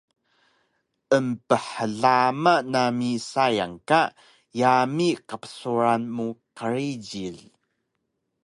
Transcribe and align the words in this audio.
Emphlama 1.17 2.53
nami 2.73 3.11
sayang 3.31 3.77
ka 3.89 4.01
yami 4.59 5.09
qbsuran 5.27 6.03
mu 6.15 6.27
qrijil 6.57 7.37